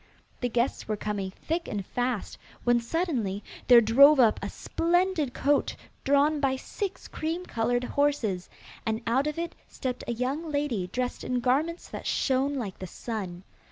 The 0.39 0.49
guests 0.49 0.87
were 0.87 0.97
coming 0.97 1.29
thick 1.29 1.67
and 1.67 1.85
fast, 1.85 2.39
when 2.63 2.79
suddenly 2.79 3.43
there 3.67 3.81
drove 3.81 4.19
up 4.19 4.39
a 4.41 4.49
splendid 4.49 5.31
coach 5.35 5.77
drawn 6.03 6.39
by 6.39 6.55
six 6.55 7.07
cream 7.07 7.45
coloured 7.45 7.83
horses, 7.83 8.49
and 8.83 9.03
out 9.05 9.27
of 9.27 9.37
it 9.37 9.53
stepped 9.67 10.03
a 10.07 10.13
young 10.13 10.51
lady 10.51 10.87
dressed 10.87 11.23
in 11.23 11.39
garments 11.39 11.87
that 11.89 12.07
shone 12.07 12.55
like 12.55 12.79
the 12.79 12.87
sun. 12.87 13.43